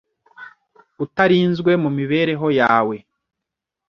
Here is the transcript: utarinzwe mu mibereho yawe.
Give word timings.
utarinzwe 1.05 1.71
mu 1.83 1.89
mibereho 1.97 2.47
yawe. 2.59 2.95